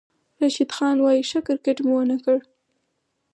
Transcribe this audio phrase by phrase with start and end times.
[0.41, 2.37] راشد خان وايي، "ښه کرېکټ مو ونه کړ"